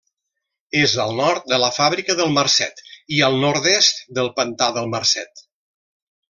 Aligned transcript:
És 0.79 0.95
al 1.03 1.11
nord 1.19 1.45
de 1.51 1.59
la 1.63 1.69
Fàbrica 1.75 2.15
del 2.21 2.33
Marcet 2.39 2.83
i 3.19 3.21
al 3.29 3.39
nord-est 3.45 4.03
del 4.19 4.33
Pantà 4.41 4.73
del 4.81 4.93
Marcet. 4.99 5.49